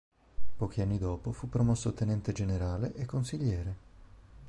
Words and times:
Pochi 0.57 0.81
anni 0.81 0.97
dopo 0.97 1.31
fu 1.31 1.47
promosso 1.47 1.93
tenente 1.93 2.31
generale 2.31 2.91
e 2.95 3.05
consigliere. 3.05 3.77